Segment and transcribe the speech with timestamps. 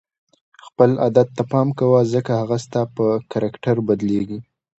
[0.65, 4.39] خپل عادت ته پام کوه ځکه هغه ستا په کرکټر بدلیږي.